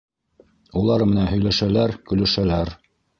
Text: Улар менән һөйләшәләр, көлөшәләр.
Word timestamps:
Улар 0.79 1.03
менән 1.11 1.29
һөйләшәләр, 1.33 1.93
көлөшәләр. 2.13 2.73